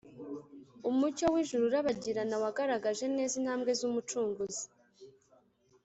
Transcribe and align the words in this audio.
umucyo 0.89 1.25
w’ijuru 1.33 1.63
urabagirana 1.65 2.35
wagaragaje 2.43 3.05
neza 3.17 3.33
intambwe 3.39 3.71
z’Umucunguzi 3.79 4.65